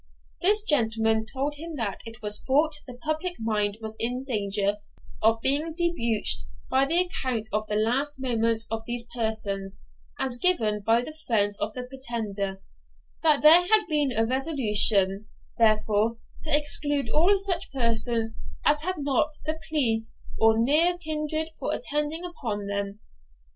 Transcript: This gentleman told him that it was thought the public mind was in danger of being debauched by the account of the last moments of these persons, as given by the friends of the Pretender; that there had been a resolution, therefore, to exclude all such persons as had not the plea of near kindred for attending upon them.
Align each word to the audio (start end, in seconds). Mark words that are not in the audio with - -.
This 0.41 0.63
gentleman 0.63 1.25
told 1.31 1.57
him 1.57 1.75
that 1.75 2.01
it 2.07 2.23
was 2.23 2.41
thought 2.41 2.73
the 2.87 2.95
public 2.95 3.35
mind 3.39 3.77
was 3.83 3.95
in 3.99 4.23
danger 4.23 4.77
of 5.21 5.39
being 5.41 5.75
debauched 5.77 6.41
by 6.71 6.85
the 6.87 6.99
account 7.01 7.47
of 7.53 7.67
the 7.67 7.75
last 7.75 8.15
moments 8.17 8.65
of 8.71 8.81
these 8.87 9.05
persons, 9.15 9.85
as 10.17 10.37
given 10.37 10.79
by 10.83 11.03
the 11.03 11.13
friends 11.13 11.59
of 11.59 11.73
the 11.73 11.83
Pretender; 11.83 12.63
that 13.21 13.43
there 13.43 13.67
had 13.67 13.85
been 13.87 14.11
a 14.11 14.25
resolution, 14.25 15.27
therefore, 15.59 16.17
to 16.41 16.49
exclude 16.57 17.07
all 17.11 17.37
such 17.37 17.71
persons 17.71 18.35
as 18.65 18.81
had 18.81 18.95
not 18.97 19.33
the 19.45 19.59
plea 19.69 20.07
of 20.41 20.55
near 20.57 20.97
kindred 20.97 21.49
for 21.59 21.71
attending 21.73 22.25
upon 22.25 22.65
them. 22.65 23.01